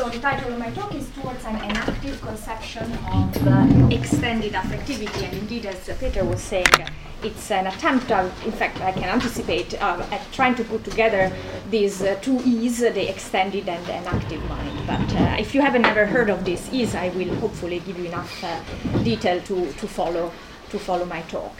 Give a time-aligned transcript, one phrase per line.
[0.00, 5.24] So the title of my talk is Towards an Enactive Conception of uh, Extended Affectivity.
[5.24, 6.64] And indeed, as uh, Peter was saying,
[7.22, 11.30] it's an attempt, of, in fact, I can anticipate, um, at trying to put together
[11.68, 14.86] these uh, two E's, the extended and the enactive mind.
[14.86, 18.06] But uh, if you haven't ever heard of these E's, I will hopefully give you
[18.06, 18.58] enough uh,
[19.02, 20.32] detail to, to, follow,
[20.70, 21.52] to follow my talk.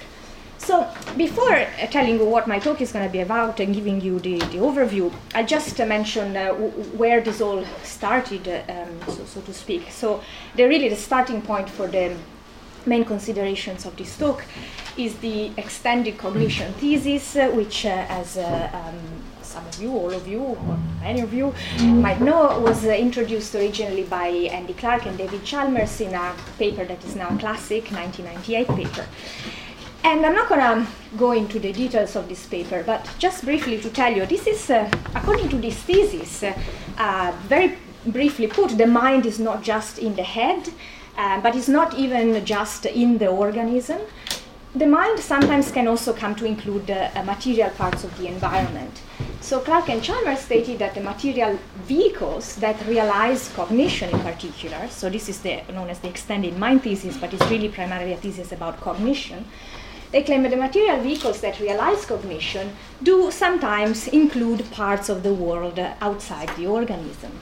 [0.60, 0.86] So,
[1.16, 4.20] before uh, telling you what my talk is going to be about and giving you
[4.20, 9.00] the, the overview, I'll just uh, mention uh, w- where this all started, uh, um,
[9.16, 9.90] so, so, to speak.
[9.90, 10.22] So,
[10.56, 12.14] the really the starting point for the
[12.84, 14.44] main considerations of this talk
[14.98, 18.98] is the extended cognition thesis, uh, which, uh, as um,
[19.40, 24.04] some of you, all of you, or many of you might know, was introduced originally
[24.04, 28.68] by Andy Clark and David Chalmers in a paper that is now a classic, 1998
[28.68, 29.06] paper.
[30.02, 30.86] And I'm not going to
[31.18, 34.70] go into the details of this paper, but just briefly to tell you, this is,
[34.70, 36.58] uh, according to this thesis, uh,
[36.96, 37.76] uh, very
[38.06, 40.70] briefly put, the mind is not just in the head,
[41.18, 44.00] uh, but it's not even just in the organism.
[44.74, 49.02] The mind sometimes can also come to include uh, material parts of the environment.
[49.42, 55.10] So Clark and Chalmers stated that the material vehicles that realize cognition in particular, so
[55.10, 58.52] this is the, known as the extended mind thesis, but it's really primarily a thesis
[58.52, 59.44] about cognition,
[60.12, 65.32] they claim that the material vehicles that realize cognition do sometimes include parts of the
[65.32, 67.32] world outside the organism.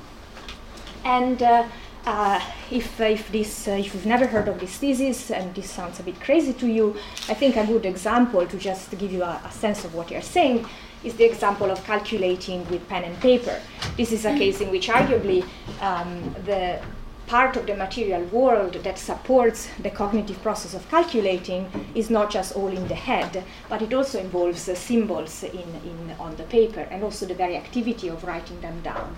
[1.04, 1.66] And uh,
[2.04, 6.00] uh, if, if, this, uh, if you've never heard of this thesis and this sounds
[6.00, 6.96] a bit crazy to you,
[7.28, 10.22] I think a good example to just give you a, a sense of what you're
[10.22, 10.66] saying
[11.04, 13.60] is the example of calculating with pen and paper.
[13.96, 15.44] This is a case in which arguably
[15.80, 16.80] um, the
[17.28, 22.56] part of the material world that supports the cognitive process of calculating is not just
[22.56, 26.80] all in the head, but it also involves uh, symbols in, in, on the paper
[26.90, 29.14] and also the very activity of writing them down.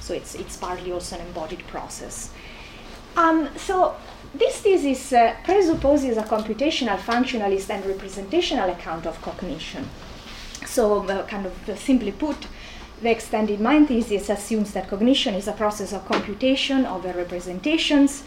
[0.00, 2.32] So it's, it's partly also an embodied process.
[3.16, 3.94] Um, so
[4.34, 9.88] this thesis uh, presupposes a computational, functionalist, and representational account of cognition.
[10.66, 12.36] So, uh, kind of uh, simply put,
[13.02, 18.24] the extended mind thesis assumes that cognition is a process of computation over representations,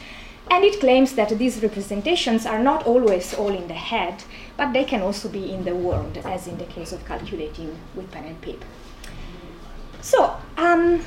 [0.51, 4.23] and it claims that these representations are not always all in the head,
[4.57, 8.11] but they can also be in the world, as in the case of calculating with
[8.11, 8.67] pen and paper.
[10.01, 11.03] So, um,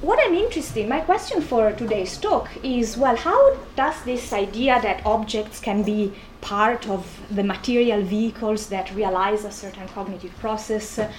[0.00, 5.04] what I'm interested my question for today's talk is well, how does this idea that
[5.04, 11.12] objects can be part of the material vehicles that realize a certain cognitive process uh,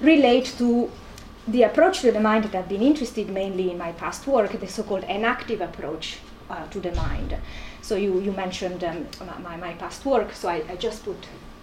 [0.00, 0.90] relate to
[1.46, 4.66] the approach to the mind that I've been interested mainly in my past work, the
[4.66, 6.18] so-called enactive approach
[6.50, 7.36] uh, to the mind.
[7.82, 9.06] So you, you mentioned um,
[9.42, 11.16] my, my past work, so I, I just put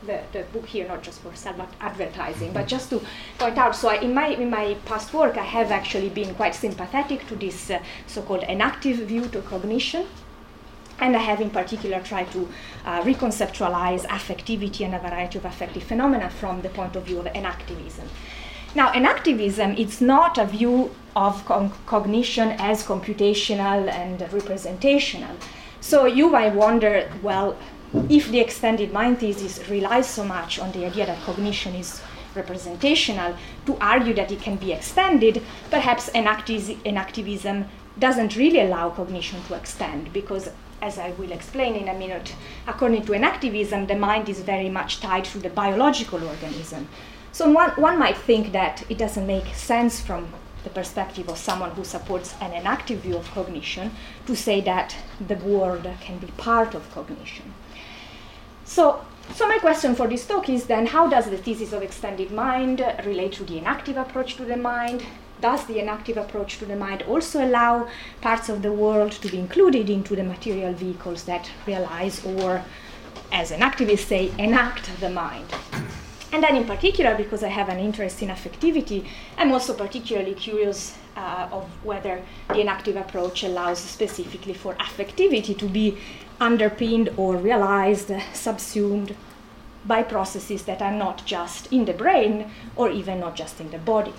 [0.05, 3.01] the, the book here, not just for self advertising, but just to
[3.37, 3.75] point out.
[3.75, 7.35] So, I, in, my, in my past work, I have actually been quite sympathetic to
[7.35, 10.05] this uh, so called enactive view to cognition.
[11.01, 12.49] And I have in particular tried to
[12.85, 17.25] uh, reconceptualize affectivity and a variety of affective phenomena from the point of view of
[17.27, 18.07] enactivism.
[18.75, 25.35] Now, enactivism it's not a view of con- cognition as computational and representational.
[25.81, 27.57] So you might wonder, well,
[28.09, 32.01] if the extended mind thesis relies so much on the idea that cognition is
[32.35, 33.35] representational,
[33.65, 37.67] to argue that it can be extended, perhaps enactivism
[37.97, 40.49] doesn't really allow cognition to extend because
[40.81, 42.35] as I will explain in a minute,
[42.67, 46.87] according to an enactivism, the mind is very much tied to the biological organism.
[47.31, 50.33] So one, one might think that it doesn't make sense from
[50.63, 53.91] the perspective of someone who supports an enactive view of cognition
[54.25, 54.95] to say that
[55.27, 57.53] the world can be part of cognition.
[58.69, 59.03] So,
[59.33, 62.85] so my question for this talk is then how does the thesis of extended mind
[63.03, 65.03] relate to the enactive approach to the mind?
[65.41, 67.89] Does the enactive approach to the mind also allow
[68.21, 72.63] parts of the world to be included into the material vehicles that realize or,
[73.31, 75.47] as enactivists say, enact the mind?
[76.31, 80.95] And then, in particular, because I have an interest in affectivity, I'm also particularly curious
[81.17, 85.97] uh, of whether the enactive approach allows specifically for affectivity to be
[86.39, 89.15] underpinned or realized, subsumed
[89.85, 93.77] by processes that are not just in the brain or even not just in the
[93.77, 94.13] body.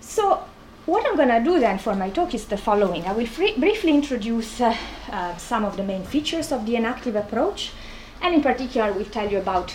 [0.00, 0.44] So,
[0.84, 3.04] what I'm going to do then for my talk is the following.
[3.04, 4.76] I will briefly introduce uh,
[5.10, 7.72] uh, some of the main features of the enactive approach,
[8.20, 9.74] and in particular, I will tell you about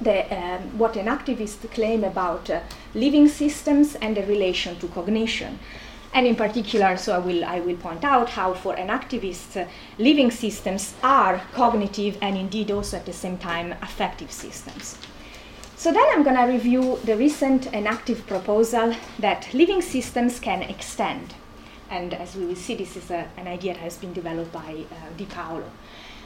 [0.00, 2.60] the, um, what enactivists claim about uh,
[2.94, 5.58] living systems and the relation to cognition.
[6.12, 9.68] And in particular, so I will, I will point out how for enactivists, uh,
[9.98, 14.98] living systems are cognitive and indeed also at the same time affective systems.
[15.76, 20.62] So then I'm going to review the recent and enactive proposal that living systems can
[20.62, 21.34] extend.
[21.90, 24.84] And as we will see, this is a, an idea that has been developed by
[24.90, 25.70] uh, Di Paolo.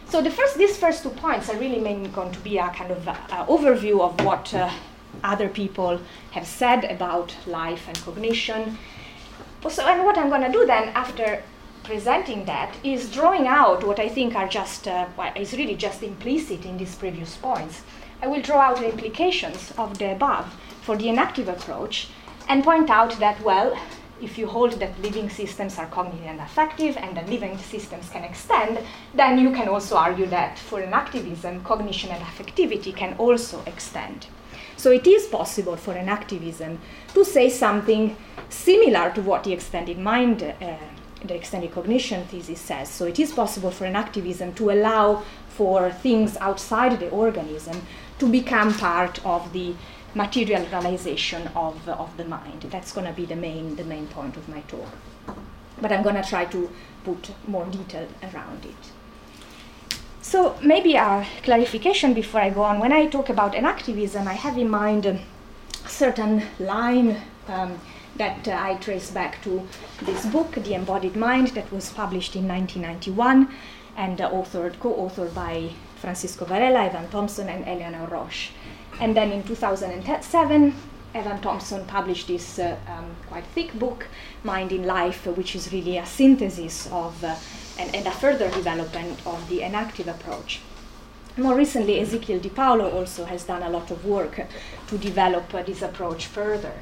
[0.08, 2.90] So the first, these first two points are really mainly going to be a kind
[2.90, 3.14] of uh,
[3.46, 4.70] overview of what uh,
[5.22, 6.00] other people
[6.32, 8.76] have said about life and cognition.
[9.70, 11.42] So, and what I'm going to do then after
[11.84, 15.06] presenting that is drawing out what I think are just, uh,
[15.36, 17.82] is really just implicit in these previous points.
[18.22, 22.08] I will draw out the implications of the above for the enactive approach
[22.48, 23.76] and point out that, well,
[24.22, 28.22] if you hold that living systems are cognitive and affective and that living systems can
[28.22, 28.78] extend,
[29.14, 34.26] then you can also argue that for enactivism, cognition and affectivity can also extend.
[34.76, 36.78] So it is possible for enactivism
[37.14, 38.16] to say something
[38.54, 40.76] similar to what the extended mind uh,
[41.24, 42.88] the extended cognition thesis says.
[42.88, 47.86] So it is possible for enactivism to allow for things outside the organism
[48.18, 49.74] to become part of the
[50.14, 52.62] material realization of, of the mind.
[52.70, 54.88] That's going to be the main, the main point of my talk.
[55.80, 56.70] But I'm going to try to
[57.04, 58.92] put more detail around it.
[60.22, 62.78] So maybe a clarification before I go on.
[62.80, 65.20] When I talk about enactivism, I have in mind a
[65.86, 67.78] certain line um,
[68.16, 69.66] that uh, I trace back to
[70.02, 73.48] this book, The Embodied Mind, that was published in 1991
[73.96, 78.50] and uh, authored, co-authored by Francisco Varela, Evan Thompson, and Eleanor Rosch.
[79.00, 80.74] And then in 2007,
[81.14, 84.08] Evan Thompson published this uh, um, quite thick book,
[84.42, 87.36] Mind in Life, which is really a synthesis of uh,
[87.78, 90.60] and, and, a further development of the enactive approach.
[91.36, 94.40] More recently, Ezequiel Di Paolo also has done a lot of work
[94.88, 96.74] to develop uh, this approach further.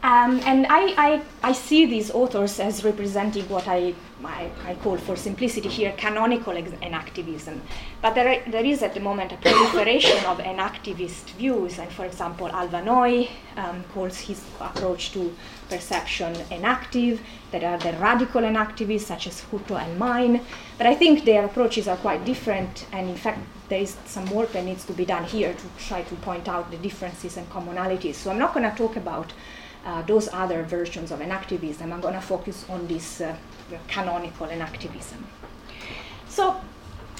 [0.00, 4.96] Um, and I, I, I, see these authors as representing what I, I, I call,
[4.96, 7.58] for simplicity here, canonical enactivism.
[8.00, 11.80] But there, there is at the moment a proliferation of enactivist views.
[11.80, 15.34] And for example, Alva Noë um, calls his approach to
[15.68, 17.20] perception enactive.
[17.50, 20.44] There are the radical enactivists, such as Hutto and Myin,
[20.76, 22.86] But I think their approaches are quite different.
[22.92, 26.02] And in fact, there is some work that needs to be done here to try
[26.02, 28.14] to point out the differences and commonalities.
[28.14, 29.32] So I'm not going to talk about
[29.88, 31.90] uh, those other versions of enactivism.
[31.92, 33.34] I'm going to focus on this uh,
[33.88, 35.20] canonical enactivism.
[36.28, 36.60] So,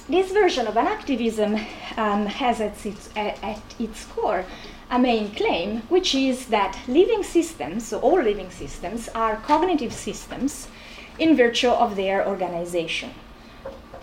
[0.06, 1.52] this version of enactivism
[1.96, 4.44] um, has at its, at, at its core
[4.90, 10.68] a main claim, which is that living systems, so all living systems, are cognitive systems
[11.18, 13.10] in virtue of their organization.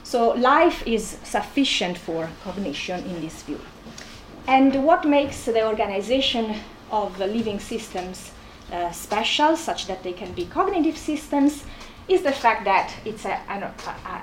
[0.03, 3.61] So life is sufficient for cognition in this view.
[4.47, 6.55] And what makes the organization
[6.91, 8.31] of living systems
[8.71, 11.65] uh, special, such that they can be cognitive systems,
[12.07, 13.73] is the fact that it's a, an, a,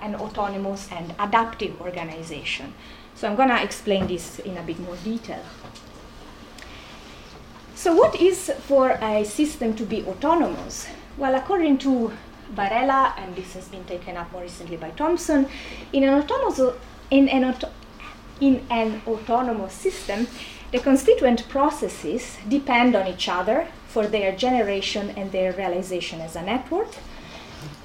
[0.02, 2.72] an autonomous and adaptive organization.
[3.14, 5.42] So I'm going to explain this in a bit more detail.
[7.74, 10.86] So, what is for a system to be autonomous?
[11.18, 12.12] Well, according to
[12.50, 15.48] Varela, and this has been taken up more recently by Thompson,
[15.92, 16.60] in an autonomous,
[17.10, 17.70] in an, auto,
[18.40, 20.28] in an autonomous system,
[20.72, 26.42] the constituent processes depend on each other for their generation and their realization as a
[26.42, 26.88] network.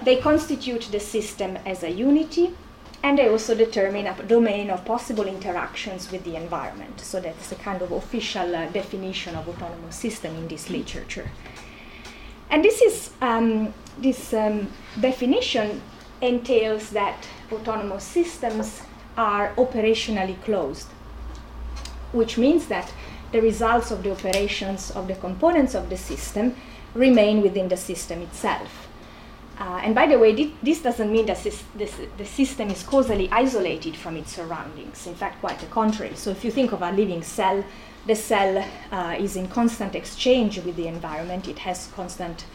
[0.03, 2.55] They constitute the system as a unity,
[3.03, 7.01] and they also determine a domain of possible interactions with the environment.
[7.01, 11.29] So that's a kind of official uh, definition of autonomous system in this literature.
[12.49, 14.67] And this is um, this um,
[14.99, 15.81] definition
[16.21, 18.81] entails that autonomous systems
[19.17, 20.87] are operationally closed,
[22.17, 22.91] which means that
[23.31, 26.55] the results of the operations of the components of the system
[26.93, 28.87] remain within the system itself.
[29.59, 31.43] Uh, and by the way, this doesn't mean that
[32.17, 35.07] the system is causally isolated from its surroundings.
[35.07, 36.15] In fact, quite the contrary.
[36.15, 37.63] So, if you think of a living cell,
[38.05, 41.47] the cell uh, is in constant exchange with the environment.
[41.47, 42.45] It has constant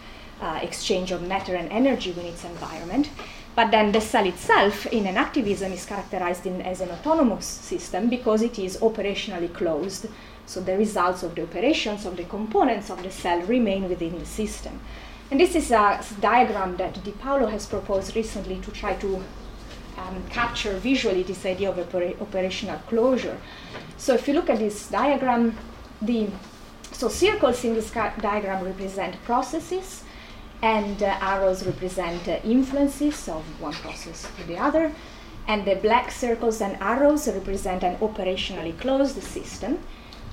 [0.41, 3.11] uh, exchange of matter and energy with its environment.
[3.55, 8.41] But then the cell itself, in enactivism is characterized in, as an autonomous system because
[8.43, 10.07] it is operationally closed
[10.47, 14.27] so the results of the operations of the components of the cell remain within the
[14.27, 14.81] system.
[15.31, 19.23] And this is a diagram that Di Paolo has proposed recently to try to
[19.97, 23.39] um, capture visually this idea of opera- operational closure.
[23.97, 25.57] So if you look at this diagram,
[26.01, 26.29] the
[26.93, 30.05] so circles in this ca- diagram represent processes,
[30.63, 34.93] and uh, arrows represent uh, influences of one process to the other,
[35.49, 39.79] and the black circles and arrows represent an operationally closed system.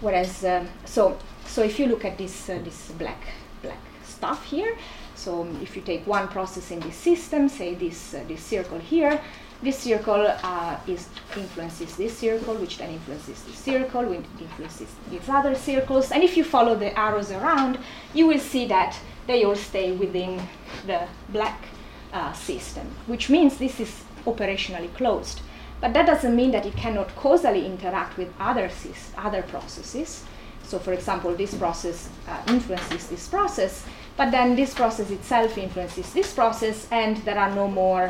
[0.01, 3.21] Whereas, um, so so if you look at this uh, this black
[3.61, 4.77] black stuff here,
[5.15, 9.19] so if you take one process in this system, say this uh, this circle here,
[9.61, 15.27] this circle uh, is influences this circle, which then influences this circle, which influences these
[15.27, 16.11] other circles.
[16.11, 17.79] And if you follow the arrows around,
[18.13, 18.97] you will see that
[19.29, 20.41] they all stay within
[20.87, 21.65] the black
[22.11, 25.41] uh, system, which means this is operationally closed.
[25.79, 28.71] But that doesn't mean that it cannot causally interact with other,
[29.17, 30.23] other processes.
[30.63, 33.85] So, for example, this process uh, influences this process,
[34.17, 38.09] but then this process itself influences this process, and there are no more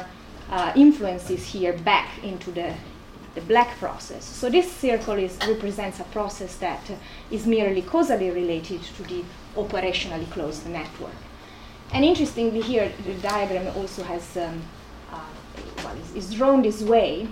[0.50, 2.74] uh, influences here back into the,
[3.36, 4.24] the black process.
[4.24, 6.96] So this circle is, represents a process that uh,
[7.30, 9.24] is merely causally related to the
[9.56, 11.16] operationally closed network.
[11.92, 14.62] And interestingly here, the diagram also has, um,
[15.12, 15.20] uh,
[15.78, 17.28] well, is, is drawn this way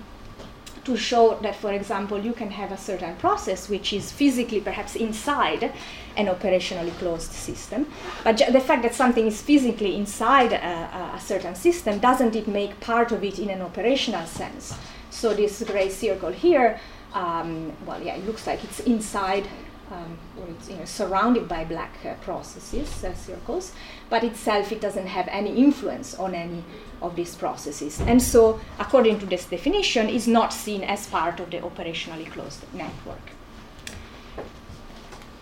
[0.88, 4.96] to show that, for example, you can have a certain process which is physically perhaps
[4.96, 5.70] inside
[6.16, 7.86] an operationally closed system.
[8.24, 12.80] But the fact that something is physically inside a, a, certain system doesn't it make
[12.80, 14.74] part of it in an operational sense.
[15.10, 16.80] So this gray circle here,
[17.12, 19.46] um, well, yeah, it looks like it's inside
[19.90, 23.72] um, or it's you know, surrounded by black uh, processes, uh, circles,
[24.10, 26.62] but itself it doesn't have any influence on any
[27.00, 28.00] of these processes.
[28.00, 32.64] And so, according to this definition, is not seen as part of the operationally closed
[32.74, 33.30] network.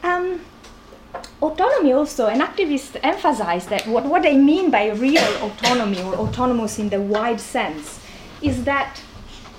[0.03, 0.41] Um,
[1.43, 6.89] autonomy also, enactivist emphasized that what, what they mean by real autonomy or autonomous in
[6.91, 8.01] the wide sense
[8.43, 9.01] is that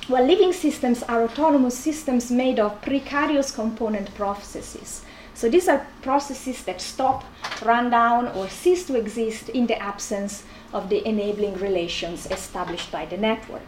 [0.09, 5.03] well, living systems are autonomous systems made of precarious component processes.
[5.33, 7.23] So these are processes that stop,
[7.63, 13.05] run down, or cease to exist in the absence of the enabling relations established by
[13.05, 13.67] the network.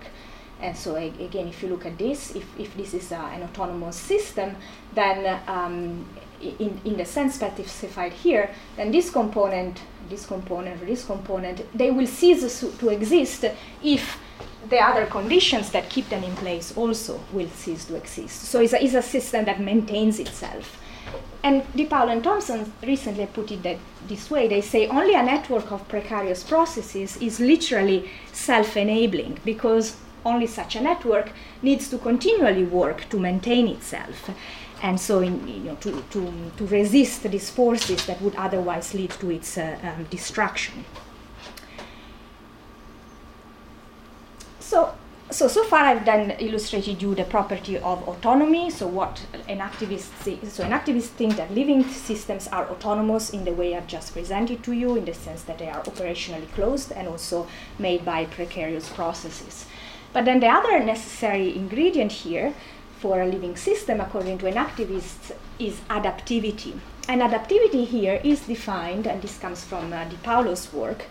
[0.62, 3.96] And so again, if you look at this, if, if this is uh, an autonomous
[3.96, 4.55] system,
[4.93, 6.05] then um,
[6.41, 9.79] in, in the sense specified here, then this component,
[10.10, 13.46] this component, this component, they will cease to exist
[13.84, 14.17] if
[14.69, 18.43] the other conditions that keep them in place also will cease to exist.
[18.43, 20.77] So it's a, it's a system that maintains itself.
[21.43, 24.47] And Di Paolo and Thompson recently put it that this way.
[24.47, 29.95] They say only a network of precarious processes is literally self enabling because
[30.25, 34.29] only such a network needs to continually work to maintain itself.
[34.81, 39.11] And so, in, you know, to, to, to resist these forces that would otherwise lead
[39.11, 40.85] to its uh, um, destruction.
[45.31, 48.71] So, so far I've then illustrated you the property of autonomy.
[48.71, 53.86] So what enactivist so enactivist thinks that living systems are autonomous in the way I've
[53.86, 58.03] just presented to you, in the sense that they are operationally closed and also made
[58.03, 59.67] by precarious processes.
[60.13, 62.55] But then the other necessary ingredient here
[62.98, 66.79] for a living system, according to enactivist, is adaptivity.
[67.07, 71.05] And adaptivity here is defined, and this comes from uh, Di Paolo's work,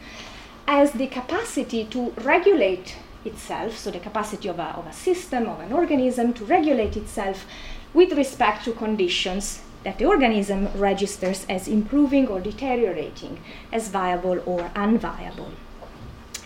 [0.66, 5.60] as the capacity to regulate itself, so the capacity of a, of a system, of
[5.60, 7.46] an organism to regulate itself
[7.94, 13.40] with respect to conditions that the organism registers as improving or deteriorating,
[13.72, 15.50] as viable or unviable.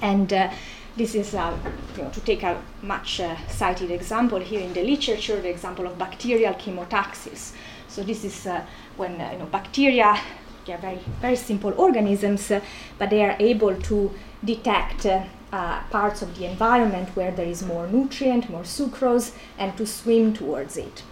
[0.00, 0.50] And uh,
[0.97, 1.57] this is, uh,
[1.97, 5.87] you know, to take a much uh, cited example here in the literature, the example
[5.87, 7.52] of bacterial chemotaxis.
[7.88, 8.64] So this is uh,
[8.97, 10.19] when uh, you know, bacteria,
[10.67, 12.52] they are very, very simple organisms,
[12.99, 14.11] but they are able to
[14.45, 15.07] detect
[15.53, 20.33] uh, parts of the environment where there is more nutrient, more sucrose, and to swim
[20.33, 21.03] towards it.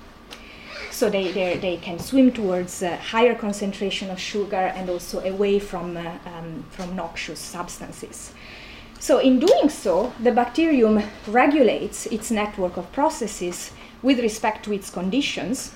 [0.90, 5.96] So they, they can swim towards a higher concentration of sugar and also away from,
[5.96, 8.32] uh, um, from noxious substances.
[8.98, 13.70] So, in doing so, the bacterium regulates its network of processes
[14.02, 15.72] with respect to its conditions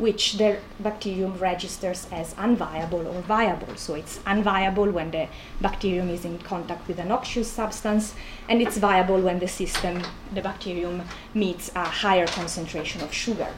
[0.00, 3.76] which the bacterium registers as unviable or viable.
[3.76, 5.28] So it's unviable when the
[5.60, 8.14] bacterium is in contact with a noxious substance,
[8.48, 10.02] and it's viable when the system,
[10.34, 11.02] the bacterium,
[11.34, 13.48] meets a higher concentration of sugar.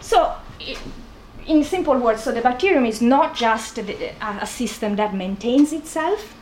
[0.00, 0.34] So,
[1.46, 6.34] in simple words, so the bacterium is not just a, a system that maintains itself,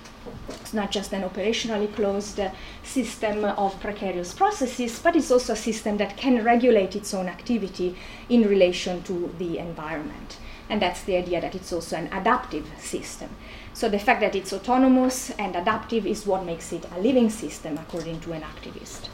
[0.48, 2.50] it's not just an operationally closed uh,
[2.82, 7.96] system of precarious processes, but it's also a system that can regulate its own activity
[8.28, 10.38] in relation to the environment.
[10.68, 13.30] And that's the idea that it's also an adaptive system.
[13.72, 17.78] So the fact that it's autonomous and adaptive is what makes it a living system,
[17.78, 19.08] according to enactivist.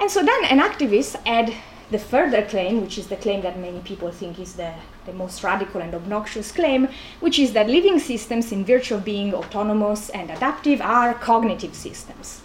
[0.00, 1.52] And so then enactivist add
[1.92, 4.72] the further claim, which is the claim that many people think is the,
[5.06, 6.88] the most radical and obnoxious claim,
[7.20, 12.40] which is that living systems, in virtue of being autonomous and adaptive, are cognitive systems.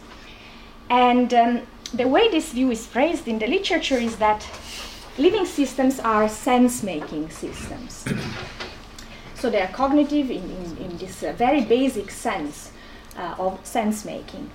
[0.89, 1.61] And um,
[1.93, 4.45] the way this view is phrased in the literature is that
[5.17, 8.05] living systems are sense making systems.
[9.35, 12.71] so they are cognitive in, in, in this uh, very basic sense
[13.17, 14.49] uh, of sense making.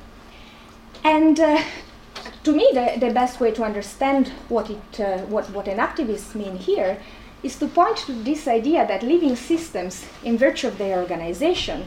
[1.05, 1.63] And uh,
[2.45, 6.57] to me, the, the best way to understand what, it, uh, what, what enactivists mean
[6.57, 6.99] here
[7.43, 11.85] is to point to this idea that living systems, in virtue of their organization,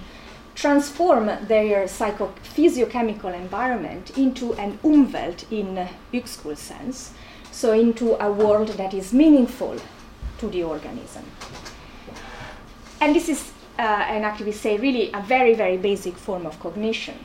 [0.55, 7.13] transform their psycho- physiochemical environment into an umwelt in uh, sense,
[7.51, 9.77] so into a world that is meaningful
[10.38, 11.24] to the organism.
[13.01, 17.15] And this is, uh, enactivist say, really a very, very basic form of cognition.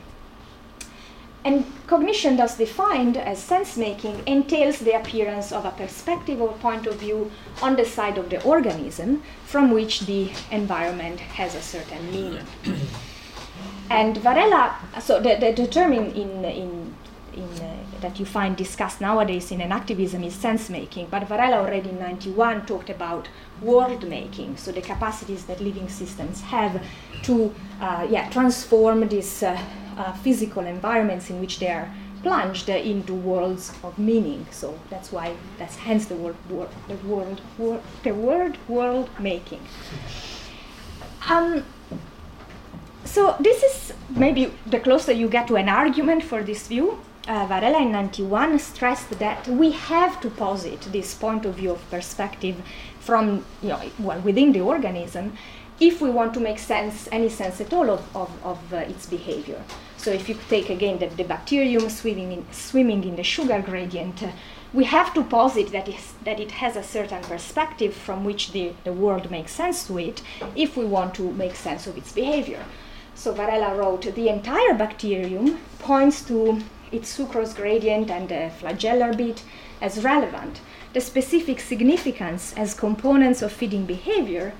[1.43, 6.85] And cognition, thus defined as sense making, entails the appearance of a perspective or point
[6.85, 7.31] of view
[7.61, 12.45] on the side of the organism from which the environment has a certain meaning.
[13.89, 16.93] and Varela, so the, the, the term in, in, in,
[17.33, 21.89] in uh, that you find discussed nowadays in enactivism is sense making, but Varela already
[21.89, 23.29] in 91 talked about
[23.61, 26.83] world making, so the capacities that living systems have
[27.23, 29.57] to uh, yeah, transform these Uh,
[29.97, 31.93] uh, physical environments in which they are
[32.23, 34.45] plunged into worlds of meaning.
[34.51, 39.61] So that's why that's hence the word, word the world word, the word world making.
[41.29, 41.65] Um,
[43.05, 46.99] so this is maybe the closer you get to an argument for this view.
[47.27, 51.89] Uh, Varela in 91 stressed that we have to posit this point of view of
[51.91, 52.55] perspective
[52.99, 55.37] from, you know, well, within the organism
[55.81, 59.07] if we want to make sense, any sense at all of, of, of uh, its
[59.07, 59.63] behavior.
[59.97, 64.21] So if you take again the, the bacterium swimming in, swimming in the sugar gradient,
[64.21, 64.29] uh,
[64.73, 65.89] we have to posit that,
[66.23, 70.21] that it has a certain perspective from which the, the world makes sense to it
[70.55, 72.63] if we want to make sense of its behavior.
[73.15, 76.61] So Varela wrote, the entire bacterium points to
[76.91, 79.43] its sucrose gradient and the flagellar bit
[79.81, 80.61] as relevant.
[80.93, 84.53] The specific significance as components of feeding behavior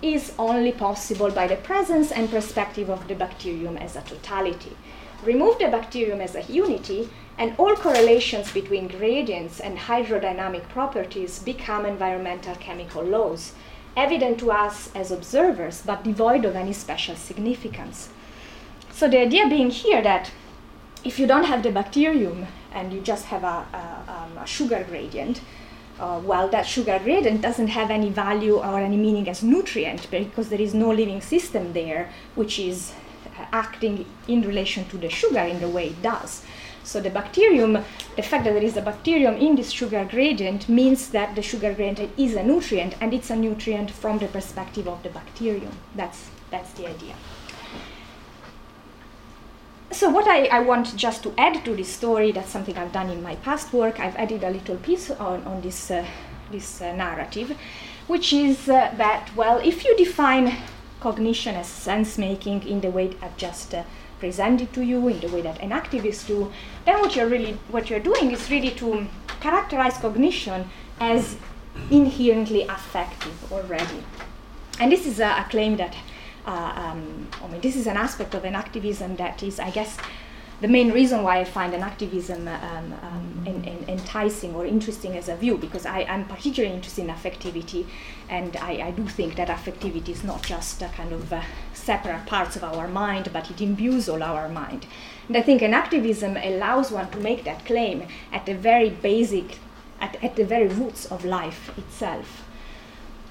[0.00, 4.76] is only possible by the presence and perspective of the bacterium as a totality.
[5.24, 11.84] Remove the bacterium as a unity, and all correlations between gradients and hydrodynamic properties become
[11.84, 13.52] environmental chemical laws,
[13.96, 18.08] evident to us as observers, but devoid of any special significance.
[18.92, 20.30] So, the idea being here that
[21.04, 24.84] if you don't have the bacterium and you just have a, a, um, a sugar
[24.88, 25.40] gradient,
[25.98, 30.48] uh, well, that sugar gradient doesn't have any value or any meaning as nutrient because
[30.48, 32.92] there is no living system there which is
[33.52, 36.42] acting in relation to the sugar in the way it does.
[36.84, 37.72] So the bacterium,
[38.16, 41.74] the fact that there is a bacterium in this sugar gradient means that the sugar
[41.74, 45.72] gradient is a nutrient and it's a nutrient from the perspective of the bacterium.
[45.94, 47.14] That's, that's the idea
[49.98, 53.10] so what I, I, want just to add to this story, that's something I've done
[53.10, 56.06] in my past work, I've added a little piece on, on this, uh,
[56.52, 57.58] this uh, narrative,
[58.06, 60.56] which is uh, that, well, if you define
[61.00, 63.82] cognition as sense making in the way I've just uh,
[64.20, 66.52] presented to you, in the way that enactivists do,
[66.84, 69.08] then what you're really, what you're doing is really to
[69.40, 71.36] characterize cognition as
[71.90, 74.04] inherently affective already.
[74.78, 75.96] And this is a, a claim that
[76.48, 79.98] uh, um, I mean, this is an aspect of enactivism that is, I guess,
[80.62, 85.28] the main reason why I find enactivism um, um, in, in enticing or interesting as
[85.28, 87.86] a view, because I, am particularly interested in affectivity,
[88.28, 91.32] and I, I, do think that affectivity is not just a kind of
[91.74, 94.86] separate parts of our mind, but it imbues all our mind.
[95.28, 99.58] And I think enactivism allows one to make that claim at the very basic,
[100.00, 102.47] at, at the very roots of life itself.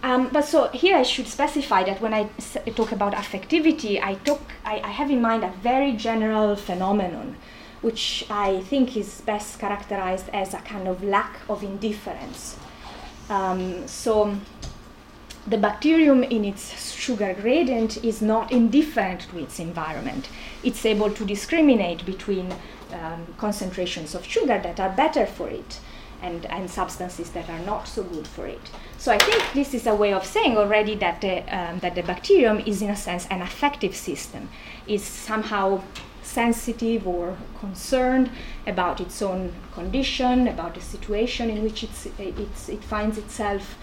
[0.03, 4.15] Um, but so here I should specify that when I s- talk about affectivity, I,
[4.15, 7.35] talk, I, I, have in mind a very general phenomenon,
[7.81, 12.57] which I think is best characterized as a kind of lack of indifference.
[13.29, 14.37] Um, so
[15.47, 20.29] the bacterium in its sugar gradient is not indifferent to its environment.
[20.63, 22.53] It's able to discriminate between
[22.93, 25.79] um, concentrations of sugar that are better for it
[26.21, 28.69] and, and substances that are not so good for it.
[28.97, 32.03] So I think this is a way of saying already that the, um, that the
[32.03, 34.49] bacterium is in a sense an affective system,
[34.87, 35.81] is somehow
[36.23, 38.29] sensitive or concerned
[38.65, 43.77] about its own condition, about the situation in which it's, it's, it finds itself.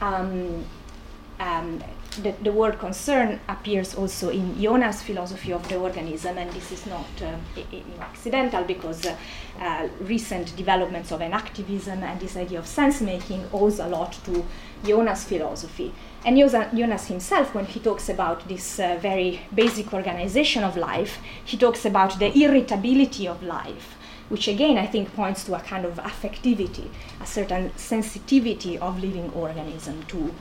[0.00, 0.64] Um,
[1.38, 1.82] um,
[2.22, 6.86] the, the, word concern appears also in Jonas' philosophy of the organism, and this is
[6.86, 7.36] not uh,
[8.00, 9.16] accidental because uh,
[9.60, 14.44] uh, recent developments of enactivism and this idea of sense making owes a lot to
[14.84, 15.92] Jonas' philosophy.
[16.24, 21.56] And Jonas himself, when he talks about this uh, very basic organization of life, he
[21.56, 23.96] talks about the irritability of life,
[24.28, 26.88] which again I think points to a kind of affectivity,
[27.20, 30.34] a certain sensitivity of living organism to,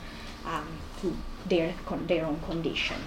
[0.45, 0.67] um,
[1.01, 1.15] to
[1.47, 1.73] their,
[2.07, 2.97] their own condition.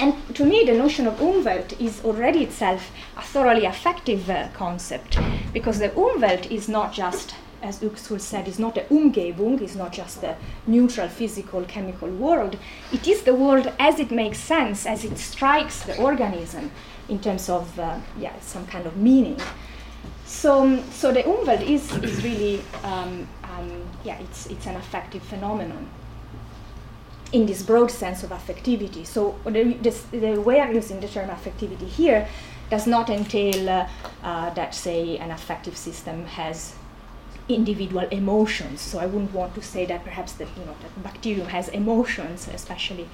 [0.00, 5.18] And to me, the notion of Umwelt is already itself a thoroughly affective uh, concept
[5.52, 9.92] because the Umwelt is not just, as Uexküll said, is not a Umgebung, is not
[9.92, 12.56] just the neutral physical chemical world.
[12.92, 16.70] It is the world as it makes sense, as it strikes the organism
[17.10, 19.38] in terms of uh, yeah, some kind of meaning.
[20.24, 23.70] So, so the Umwelt is, is really, um, um,
[24.02, 25.90] yeah, it's, it's an affective phenomenon
[27.32, 29.06] in this broad sense of affectivity.
[29.06, 32.28] So the, this, the way I'm using the term affectivity here
[32.70, 33.88] does not entail uh,
[34.22, 36.74] uh, that, say, an affective system has
[37.48, 38.80] individual emotions.
[38.80, 42.48] So I wouldn't want to say that perhaps that you know that bacterium has emotions,
[42.48, 43.08] especially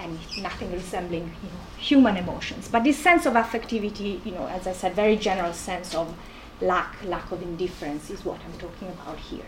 [0.00, 2.68] and nothing resembling you know, human emotions.
[2.68, 6.14] But this sense of affectivity, you know, as I said, very general sense of
[6.60, 9.46] lack, lack of indifference is what I'm talking about here.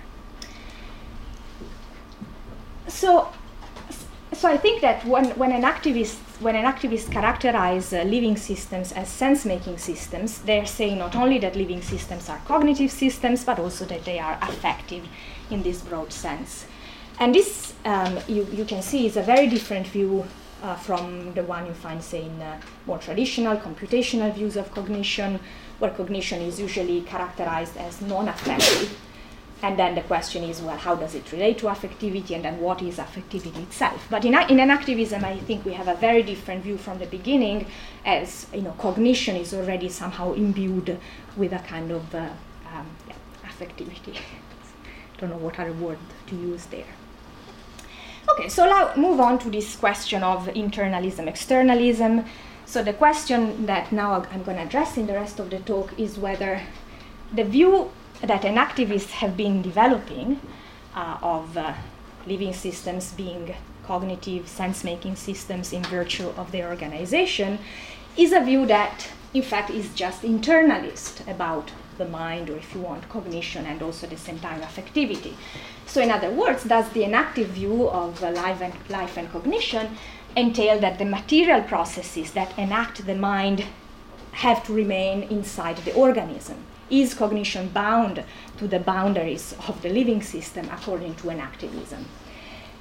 [2.86, 3.28] So
[4.32, 9.76] so I think that when, when enactivist when enactivist characterizes uh, living systems as sense-making
[9.76, 14.20] systems, they're saying not only that living systems are cognitive systems, but also that they
[14.20, 15.04] are affective
[15.50, 16.66] in this broad sense.
[17.18, 20.24] And this, um, you, you can see, is a very different view
[20.62, 25.40] uh, from the one you find, say, in uh, more traditional computational views of cognition,
[25.80, 28.96] where cognition is usually characterized as non-affective
[29.62, 32.80] and then the question is, well, how does it relate to affectivity, and then what
[32.80, 34.06] is affectivity itself?
[34.08, 37.66] But in, in enactivism, I think we have a very different view from the beginning,
[38.04, 40.98] as you know, cognition is already somehow imbued
[41.36, 42.28] with a kind of uh,
[42.72, 44.16] um, yeah, affectivity.
[45.18, 46.84] Don't know what other word to use there.
[48.30, 52.24] Okay, so now move on to this question of internalism, externalism.
[52.66, 55.98] So the question that now I'm going to address in the rest of the talk
[55.98, 56.60] is whether
[57.32, 57.90] the view
[58.22, 60.40] that an enactivists have been developing
[60.94, 61.74] uh, of uh,
[62.26, 63.54] living systems being
[63.84, 67.58] cognitive sense making systems in virtue of their organization
[68.16, 72.80] is a view that, in fact, is just internalist about the mind, or if you
[72.80, 75.34] want, cognition, and also the same time affectivity.
[75.86, 79.96] So, in other words, does the enactive view of uh, life, and, life and cognition
[80.36, 83.64] entail that the material processes that enact the mind
[84.32, 86.56] have to remain inside the organism?
[86.90, 88.24] Is cognition bound
[88.58, 92.04] to the boundaries of the living system according to enactivism?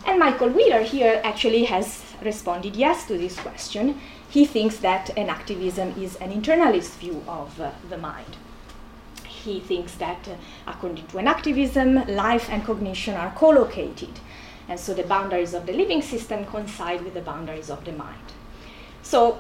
[0.05, 3.99] And Michael Wheeler here actually has responded yes to this question.
[4.29, 8.37] He thinks that enactivism is an internalist view of uh, the mind.
[9.25, 14.19] He thinks that, uh, according to enactivism, life and cognition are co located,
[14.67, 18.33] and so the boundaries of the living system coincide with the boundaries of the mind.
[19.01, 19.39] So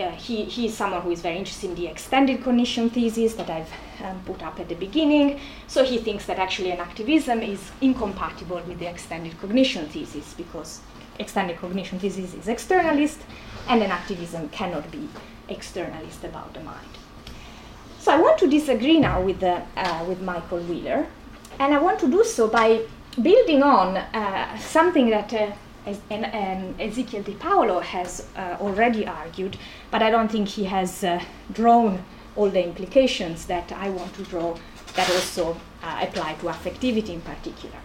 [0.00, 3.72] uh, he, is someone who is very interested in the extended cognition thesis that I've
[4.04, 5.40] um, put up at the beginning.
[5.66, 10.80] So he thinks that actually enactivism is incompatible with the extended cognition thesis because
[11.18, 13.18] extended cognition thesis is externalist
[13.68, 15.08] and enactivism cannot be
[15.48, 16.88] externalist about the mind.
[17.98, 21.06] So I want to disagree now with, the, uh, with Michael Wheeler,
[21.58, 22.82] and I want to do so by
[23.20, 25.52] building on uh, something that uh,
[26.10, 29.56] and, and Ezequiel Di Paolo has uh, already argued,
[29.90, 31.22] but I don't think he has uh,
[31.52, 32.04] drawn
[32.36, 34.56] all the implications that I want to draw
[34.94, 37.76] that also uh, apply to affectivity in particular.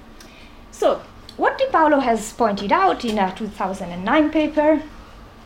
[0.72, 1.02] So,
[1.38, 4.82] what Di Paolo has pointed out in a 2009 paper,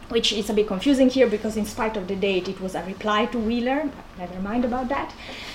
[0.10, 2.84] which is a bit confusing here because, in spite of the date, it was a
[2.84, 5.13] reply to Wheeler, never mind about that.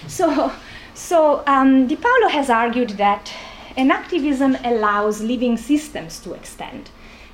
[0.09, 0.53] So,
[0.95, 3.33] so um, Di Paolo has argued that
[3.77, 6.91] enactivism allows living systems to extend.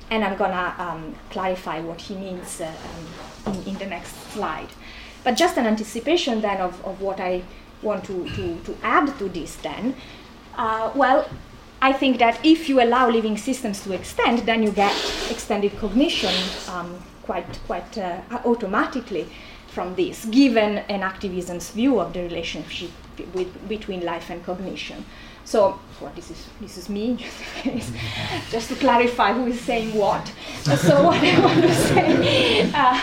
[0.09, 2.73] And I'm going to um, clarify what he means uh,
[3.45, 4.69] um, in, in, the next slide.
[5.23, 7.43] But just an anticipation then of, of what I
[7.81, 9.95] want to, to, to add to this then.
[10.55, 11.29] Uh, well,
[11.81, 14.93] I think that if you allow living systems to extend, then you get
[15.29, 16.33] extended cognition
[16.69, 19.27] um, quite, quite uh, automatically
[19.67, 22.89] from this, given enactivism's view of the relationship
[23.67, 25.05] between life and cognition.
[25.49, 25.79] So,
[26.13, 27.25] this is this is me,
[28.51, 30.31] just to clarify who is saying what.
[30.63, 32.99] so, what I want to say, uh,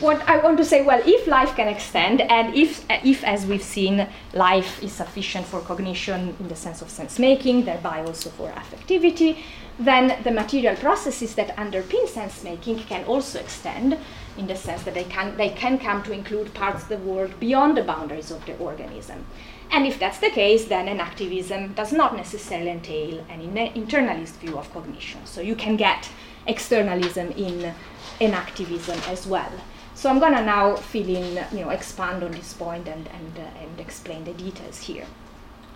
[0.00, 3.62] what I want to say, well, if life can extend, and if if as we've
[3.62, 8.48] seen, life is sufficient for cognition in the sense of sense making, thereby also for
[8.52, 9.36] affectivity,
[9.78, 13.98] then the material processes that underpin sense making can also extend
[14.38, 17.38] in the sense that they can they can come to include parts of the world
[17.38, 19.26] beyond the boundaries of the organism.
[19.72, 24.70] And if that's the case, then enactivism does not necessarily entail an internalist view of
[24.72, 25.24] cognition.
[25.24, 26.10] So you can get
[26.46, 27.74] externalism in
[28.20, 29.50] enactivism as well.
[29.94, 33.38] So I'm going to now fill in, you know, expand on this point and, and,
[33.38, 35.06] uh, and explain the details here.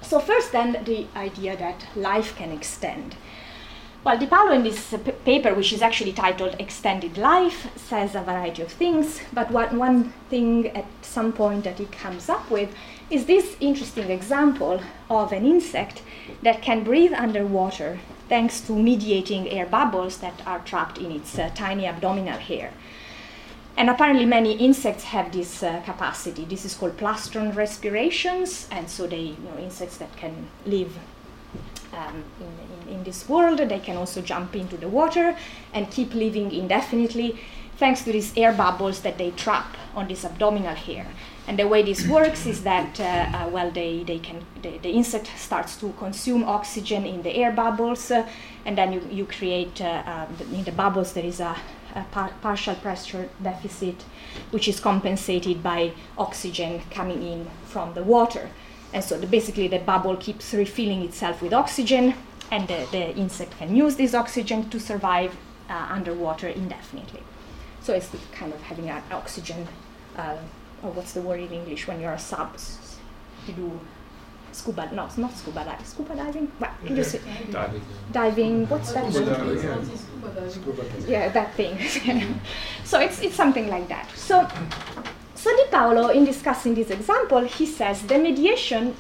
[0.03, 3.17] So first then, the idea that life can extend.
[4.07, 8.63] Well, Di Paolo in this paper, which is actually titled Extended Life, says a variety
[8.63, 12.73] of things, but one, one thing at some point that he comes up with
[13.11, 16.03] is this interesting example of an insect
[16.45, 21.51] that can breathe underwater thanks to mediating air bubbles that are trapped in its uh,
[21.57, 22.73] tiny abdominal hair.
[23.77, 26.45] And apparently, many insects have this uh, capacity.
[26.45, 30.97] This is called plastron respirations, and so they, you know, insects that can live
[31.93, 35.37] um, in, in, this world, they can also jump into the water
[35.73, 37.39] and keep living indefinitely
[37.79, 41.07] thanks to these air bubbles that they trap on this abdominal hair.
[41.47, 45.31] And the way this works is that, uh, uh, well, they, they can, the, insect
[45.37, 48.27] starts to consume oxygen in the air bubbles, uh,
[48.65, 51.57] and then you, you create, uh, uh, in the bubbles, there is a,
[51.95, 54.03] a par- partial pressure deficit,
[54.51, 58.49] which is compensated by oxygen coming in from the water.
[58.93, 62.15] And so the, basically, the bubble keeps refilling itself with oxygen,
[62.51, 65.37] and the, the insect can use this oxygen to survive
[65.69, 67.23] uh, underwater indefinitely.
[67.81, 69.67] So it's kind of having an oxygen,
[70.17, 70.37] uh,
[70.83, 72.57] or what's the word in English when you're a sub?
[73.47, 73.81] You do
[74.53, 75.87] scuba, no, it's not scuba diving.
[75.87, 76.51] Scuba diving?
[76.59, 77.83] Well, you say diving.
[78.13, 78.69] Diving.
[78.69, 79.13] What's that?
[81.07, 81.79] Yeah, that thing.
[82.85, 84.11] so it's it's something like that.
[84.15, 84.49] So.
[85.37, 88.97] So Di Paolo, in discussing this example, he says the mediation,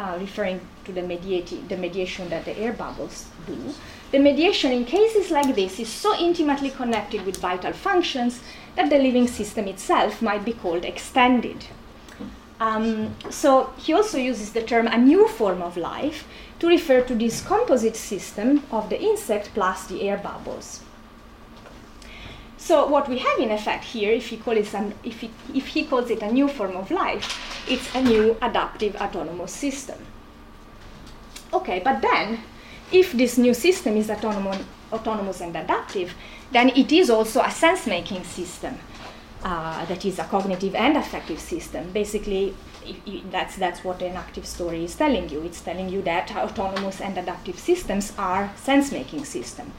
[0.00, 3.74] uh, referring to the, mediati- the mediation that the air bubbles do,
[4.12, 8.40] the mediation in cases like this is so intimately connected with vital functions
[8.76, 11.66] that the living system itself might be called extended.
[12.60, 16.26] Um, so he also uses the term a new form of life
[16.60, 20.82] to refer to this composite system of the insect plus the air bubbles.
[22.60, 25.84] So what we have in effect here, if he, calls an, if, he, if he
[25.84, 29.98] calls it a new form of life, it's a new adaptive autonomous system.
[31.52, 32.40] Okay, but then,
[32.92, 36.14] if this new system is autonomous, autonomous and adaptive,
[36.52, 38.78] then it is also a sense-making system
[39.42, 41.90] uh, that is a cognitive and affective system.
[41.92, 42.54] Basically,
[43.30, 45.40] that's, that's what enactive story is telling you.
[45.40, 49.72] It's telling you that autonomous and adaptive systems are sense-making systems.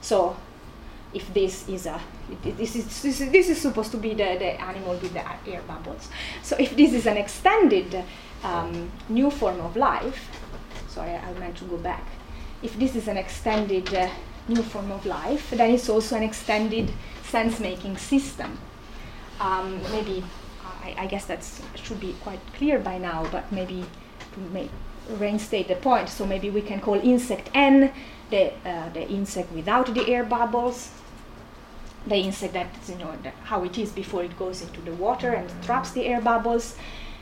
[0.00, 0.36] So
[1.12, 2.00] if this is a
[2.42, 5.62] this is, this is, this is supposed to be the, the animal with the air
[5.66, 6.08] bubbles.
[6.42, 8.04] So if this is an extended
[8.44, 10.30] um, new form of life,
[10.88, 12.04] sorry, I meant to go back.
[12.62, 14.08] If this is an extended uh,
[14.48, 16.92] new form of life, then it's also an extended
[17.24, 18.58] sense-making system.
[19.40, 20.22] Um, maybe
[20.82, 23.84] I, I guess that should be quite clear by now, but maybe
[24.34, 24.68] to
[25.16, 26.08] reinstate the point.
[26.08, 27.92] So maybe we can call insect N
[28.30, 30.90] the, uh, the insect without the air bubbles,
[32.06, 35.32] the insect that you know the, how it is before it goes into the water
[35.32, 36.76] and traps the air bubbles,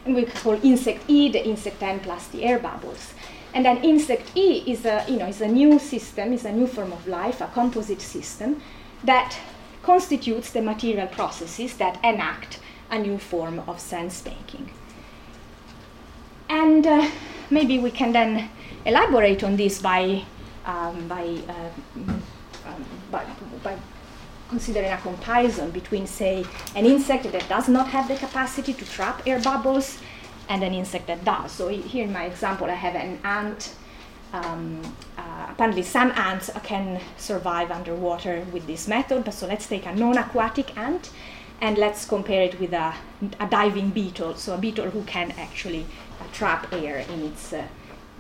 [0.05, 3.15] and we call insect E the insect N plus the air bubbles.
[3.55, 6.67] And then insect E is a you know is a new system, is a new
[6.67, 8.63] form of life, a composite system
[9.03, 9.37] that
[9.83, 14.71] constitutes the material processes that enact a new form of sense making.
[16.49, 17.11] And uh,
[17.51, 18.51] maybe we can then
[18.85, 20.25] elaborate on this by
[20.69, 21.71] um, by, uh,
[22.69, 23.25] um, by,
[23.65, 23.77] by
[24.51, 26.45] considering a comparison between, say,
[26.77, 29.99] an insect that does not have the capacity to trap air bubbles
[30.49, 31.53] and an insect that does.
[31.53, 33.75] So here in my example, I have an ant.
[34.33, 34.83] Um,
[35.17, 39.25] uh, apparently, some ants can survive underwater with this method.
[39.25, 41.11] But so let's take a non-aquatic ant
[41.61, 42.95] and let's compare it with a,
[43.41, 44.35] a diving beetle.
[44.37, 45.87] So a beetle who can actually
[46.21, 47.67] uh, trap air in its uh,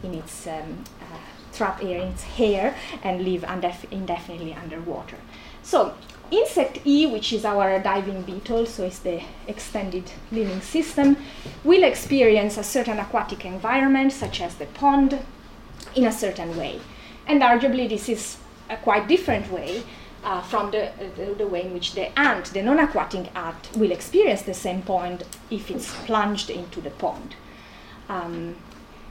[0.02, 1.18] in its um, uh,
[1.58, 3.44] trap air in its hair and live
[3.90, 5.16] indefinitely underwater.
[5.62, 5.94] So
[6.30, 11.16] insect E, which is our diving beetle, so it's the extended living system,
[11.64, 15.18] will experience a certain aquatic environment, such as the pond,
[15.94, 16.80] in a certain way.
[17.26, 18.38] And arguably, this is
[18.70, 19.82] a quite different way
[20.24, 23.92] uh, from the, the, the, way in which the ant, the non aquatic ant, will
[23.92, 27.34] experience the same pond if it's plunged into the pond.
[28.08, 28.56] Um,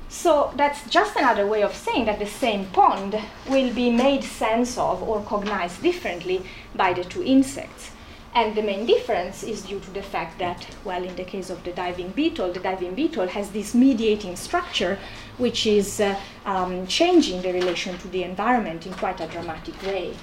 [0.10, 4.78] so that's just another way of saying that the same pond will be made sense
[4.78, 6.43] of or cognized differently
[6.76, 7.91] by the two insects.
[8.34, 11.63] And the main difference is due to the fact that, well, in the case of
[11.63, 15.00] the diving beetle, the diving beetle has this mediating structure
[15.38, 20.15] which is uh, um, changing the relation to the environment in quite a dramatic way.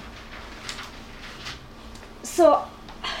[2.23, 2.65] So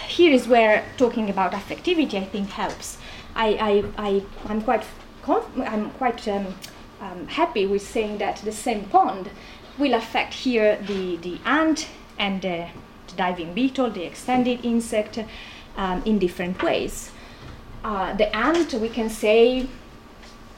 [0.07, 2.97] here is where talking about affectivity, I think, helps.
[3.35, 4.85] I, I, I, I'm quite
[5.27, 6.55] I'm quite um,
[7.01, 9.29] um, happy with saying that the same pond
[9.77, 12.67] will affect here the, the ant and the,
[13.07, 15.19] the diving beetle, the extended insect,
[15.77, 17.11] um, in different ways.
[17.83, 19.67] Uh, the ant, we can say,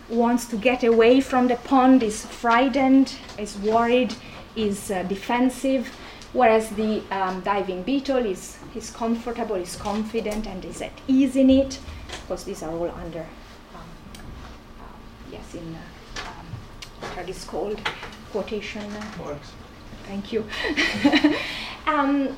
[0.10, 4.14] wants to get away from the pond, is frightened, is worried,
[4.56, 5.88] is uh, defensive,
[6.34, 11.50] whereas the um, diving beetle is, is comfortable, is confident, and is at ease in
[11.50, 11.80] it.
[12.22, 13.26] because these are all under,
[15.32, 16.46] yes, in uh, um,
[17.16, 17.80] what these called?
[18.32, 18.84] Quotation.
[19.20, 19.52] Marks.
[20.06, 20.46] Thank you.
[21.88, 22.36] Um,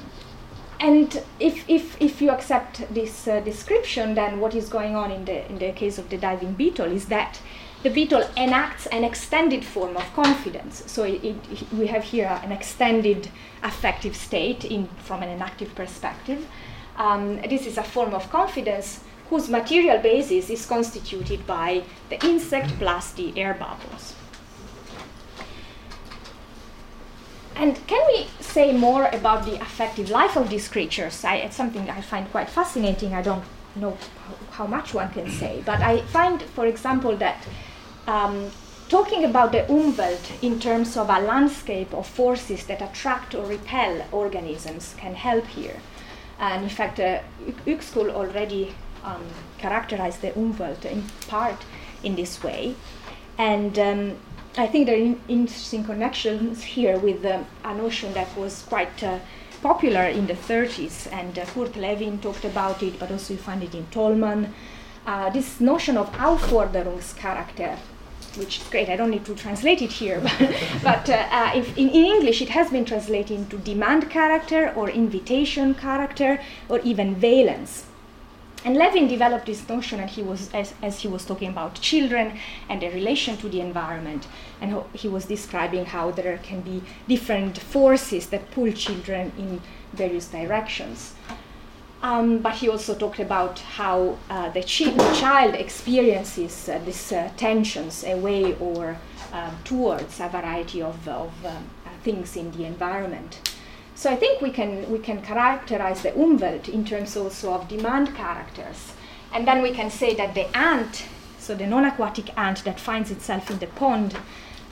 [0.80, 5.26] and if, if, if you accept this uh, description, then what is going on in
[5.26, 7.42] the, in the case of the diving beetle is that
[7.82, 10.84] the beetle enacts an extended form of confidence.
[10.86, 11.38] So it, it,
[11.74, 13.30] we have here an extended
[13.64, 16.48] affective state in, from an enactive perspective.
[16.96, 22.70] Um, this is a form of confidence whose material basis is constituted by the insect
[22.80, 24.16] plus the air bubbles.
[27.56, 31.26] And can we say more about the affective life of these creatures?
[31.26, 33.14] I, it's something I find quite fascinating.
[33.14, 33.44] I don't
[33.76, 33.98] know
[34.52, 37.46] how, much one can say, but I find, for example, that
[38.08, 38.50] um,
[38.88, 44.06] talking about the Umwelt in terms of a landscape of forces that attract or repel
[44.14, 45.82] organisms can help here.
[46.40, 47.20] And in fact, uh,
[47.68, 49.24] already um,
[49.58, 51.58] characterized the Umwelt in part
[52.04, 52.76] in this way.
[53.38, 54.18] And um,
[54.58, 59.20] I think there are interesting connections here with um, a notion that was quite uh,
[59.62, 63.64] popular in the 30s, and uh, Kurt Lewin talked about it, but also you find
[63.64, 64.54] it in Tolman.
[65.06, 67.78] Uh, this notion of Aufforderungscharakter,
[68.38, 70.40] which is great, I don't need to translate it here, but,
[70.84, 74.90] but uh, uh, if in, in, English it has been translated into demand character or
[74.90, 77.86] invitation character or even valence.
[78.66, 82.38] And Lewin developed this notion, and he was, as, as he was talking about children
[82.68, 84.28] and their relation to the environment,
[84.60, 89.62] and he was describing how there can be different forces that pull children in
[89.94, 91.14] various directions.
[92.02, 97.12] Um, but he also talked about how uh, the, chi- the, child experiences uh, these
[97.12, 98.98] uh, tensions away or
[99.34, 101.70] um, towards a variety of, of um,
[102.04, 103.49] things in the environment.
[104.00, 108.16] So I think we can, we can characterize the Umwelt in terms also of demand
[108.16, 108.94] characters.
[109.34, 111.04] And then we can say that the ant,
[111.38, 114.16] so the non-aquatic ant that finds itself in the pond,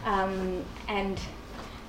[0.06, 1.20] um, and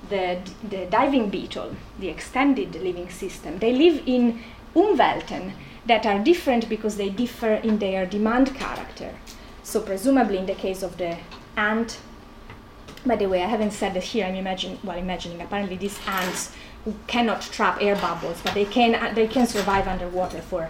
[0.09, 4.43] the, the diving beetle, the extended living system, they live in
[4.75, 5.53] Umwelten
[5.85, 9.15] that are different because they differ in their demand character.
[9.63, 11.17] So presumably in the case of the
[11.55, 11.99] ant,
[13.05, 14.25] by the way, I haven't said that here.
[14.25, 15.41] I'm imagining, well, imagining.
[15.41, 16.51] Apparently, these ants
[17.07, 20.69] cannot trap air bubbles, but they can uh, they can survive underwater for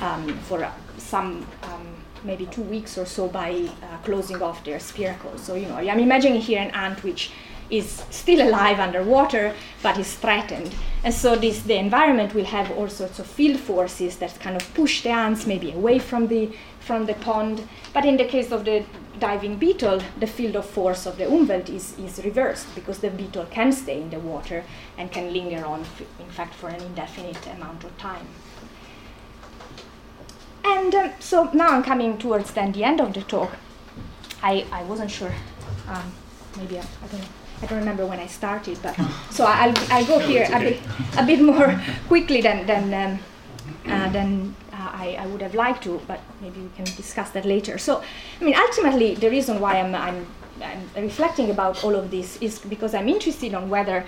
[0.00, 1.86] um, for uh, some um,
[2.24, 5.38] maybe two weeks or so by uh, closing off their spiracles.
[5.40, 7.30] So you know, I'm imagining here an ant which
[7.70, 10.74] is still alive underwater but is threatened.
[11.04, 14.74] And so this, the environment will have all sorts of field forces that kind of
[14.74, 17.66] push the ants maybe away from the, from the pond.
[17.94, 18.84] But in the case of the
[19.20, 23.46] diving beetle, the field of force of the Umwelt is, is reversed because the beetle
[23.50, 24.64] can stay in the water
[24.98, 28.26] and can linger on, f- in fact, for an indefinite amount of time.
[30.64, 33.52] And um, so now I'm coming towards then the end of the talk.
[34.42, 35.32] I, I wasn't sure,
[35.88, 36.12] um,
[36.56, 37.28] maybe I, I, don't
[37.62, 38.96] I don't remember when I started, but
[39.30, 40.80] so I'll, I'll go here a bit,
[41.18, 43.18] a bit more quickly than, than, um,
[43.86, 44.54] uh, than
[44.92, 47.78] I, I, would have liked to, but maybe we can discuss that later.
[47.78, 48.02] So,
[48.40, 50.26] I mean, ultimately, the reason why I'm, I'm,
[50.62, 54.04] I'm reflecting about all of this is because I'm interested on whether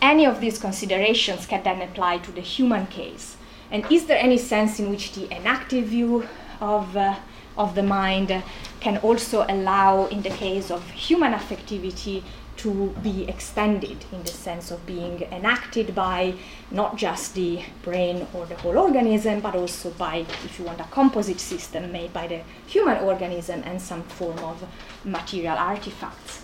[0.00, 3.36] any of these considerations can then apply to the human case.
[3.70, 6.26] And is there any sense in which the enactive view
[6.60, 7.16] of, uh,
[7.56, 8.42] of the mind
[8.80, 12.22] can also allow, in the case of human affectivity,
[12.60, 16.34] to be extended in the sense of being enacted by
[16.70, 20.84] not just the brain or the whole organism, but also by, if you want, a
[20.84, 24.62] composite system made by the human organism and some form of
[25.04, 26.42] material artifacts.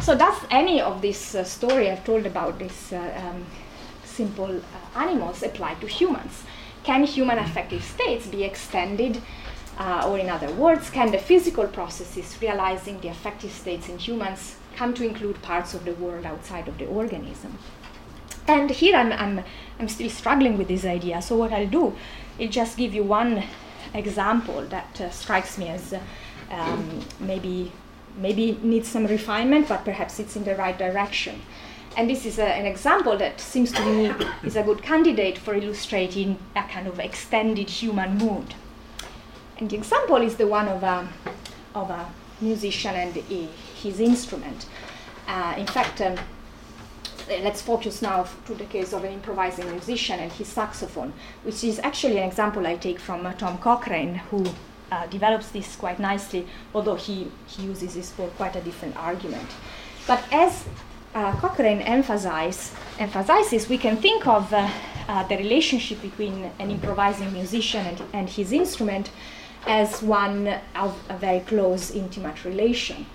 [0.00, 3.44] So, does any of this uh, story I've told about these uh, um,
[4.04, 6.44] simple uh, animals apply to humans?
[6.82, 9.20] Can human affective states be extended?
[9.78, 14.56] Uh, or, in other words, can the physical processes realizing the affective states in humans
[14.76, 17.58] come to include parts of the world outside of the organism.
[18.48, 19.44] And here I'm, I'm,
[19.78, 21.22] I'm still struggling with this idea.
[21.22, 21.94] So, what I'll do
[22.38, 23.44] is just give you one
[23.94, 26.00] example that uh, strikes me as uh,
[26.50, 27.72] um, maybe,
[28.16, 31.40] maybe needs some refinement, but perhaps it's in the right direction.
[31.96, 35.54] And this is a, an example that seems to me is a good candidate for
[35.54, 38.54] illustrating a kind of extended human mood.
[39.58, 41.08] And the example is the one of a,
[41.74, 42.08] of a
[42.40, 43.48] musician and a,
[43.82, 44.66] his instrument.
[45.26, 46.16] Uh, in fact, um,
[47.28, 51.12] let's focus now to the case of an improvising musician and his saxophone,
[51.44, 54.44] which is actually an example I take from uh, Tom Cochrane, who
[54.90, 59.48] uh, develops this quite nicely, although he, he uses this for quite a different argument.
[60.06, 60.64] But as
[61.14, 64.68] uh, Cochrane emphasize, emphasizes, we can think of uh,
[65.08, 69.10] uh, the relationship between an improvising musician and, and his instrument
[69.66, 73.06] as one of a very close, intimate relation,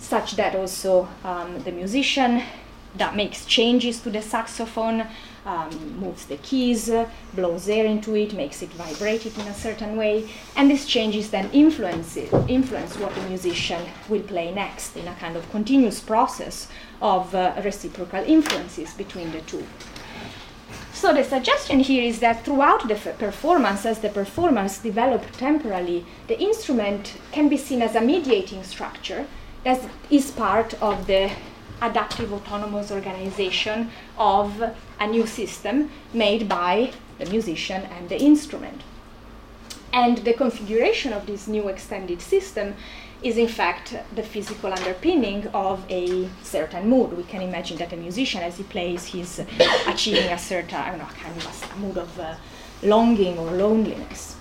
[0.00, 2.42] such that also um, the musician
[2.96, 5.06] that makes changes to the saxophone,
[5.46, 6.90] um, moves the keys,
[7.34, 11.30] blows air into it, makes it vibrate it in a certain way, and these changes
[11.30, 16.00] then influence, it, influence what the musician will play next in a kind of continuous
[16.00, 16.68] process
[17.00, 19.64] of uh, reciprocal influences between the two.
[20.92, 26.04] So the suggestion here is that throughout the f- performance, as the performance develop temporally,
[26.26, 29.26] the instrument can be seen as a mediating structure
[29.64, 31.30] that is part of the
[31.82, 34.62] adaptive autonomous organization of
[34.98, 38.82] a new system made by the musician and the instrument.
[39.92, 42.74] And the configuration of this new extended system
[43.22, 47.16] is in fact the physical underpinning of a certain mood.
[47.16, 49.40] We can imagine that a musician, as he plays, he's
[49.86, 52.36] achieving a certain, I don't know, kind of a mood of uh,
[52.82, 54.36] longing or loneliness.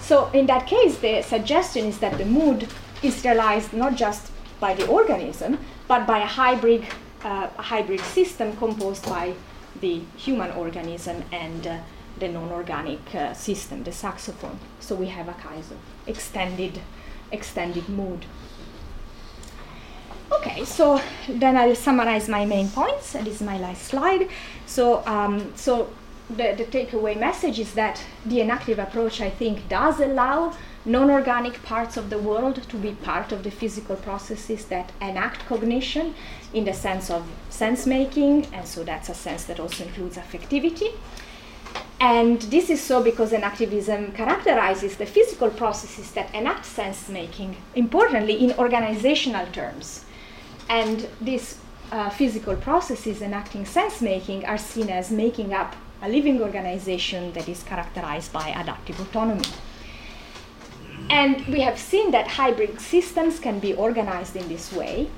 [0.00, 2.68] So in that case, the suggestion is that the mood
[3.02, 4.30] is realized not just
[4.64, 5.58] by the organism,
[5.88, 6.82] but by a hybrid,
[7.22, 9.34] uh, hybrid system composed by
[9.82, 11.76] the human organism and uh,
[12.18, 14.58] the non-organic uh, system, the saxophone.
[14.80, 16.80] So we have a kind of extended,
[17.30, 18.24] extended mood.
[20.32, 23.14] Okay, so then I'll summarize my main points.
[23.14, 24.28] And this is my last slide.
[24.66, 25.90] So, um, so
[26.36, 30.54] the, the takeaway message is that the enactive approach, I think, does allow
[30.84, 35.46] non organic parts of the world to be part of the physical processes that enact
[35.46, 36.14] cognition
[36.52, 40.92] in the sense of sense making, and so that's a sense that also includes affectivity.
[42.00, 48.44] And this is so because enactivism characterizes the physical processes that enact sense making, importantly,
[48.44, 50.04] in organizational terms.
[50.68, 51.58] And these
[51.92, 57.48] uh, physical processes enacting sense making are seen as making up a living organization that
[57.48, 59.48] is characterized by adaptive autonomy.
[61.10, 65.08] And we have seen that hybrid systems can be organized in this way,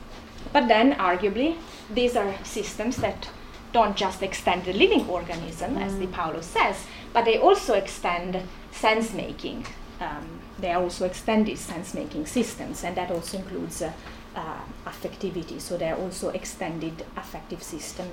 [0.52, 1.56] but then arguably
[1.92, 3.28] these are systems that
[3.72, 5.82] don't just extend the living organism, mm.
[5.82, 8.40] as Di Paolo says, but they also extend
[8.72, 9.66] sense making.
[10.00, 13.92] Um, they are also extended sense making systems, and that also includes uh,
[14.34, 15.60] uh, affectivity.
[15.60, 18.08] So they are also extended affective system.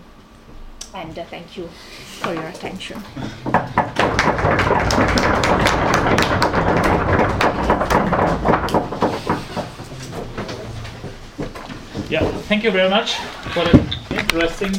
[0.93, 1.67] And uh, thank you
[2.21, 3.01] for your attention.
[12.09, 13.15] Yeah, thank you very much
[13.53, 14.73] for an interesting